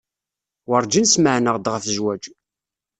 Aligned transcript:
Wurǧin 0.67 1.05
smeɛneɣ-d 1.13 1.65
ɣef 1.73 1.83
zzwaj. 1.95 2.23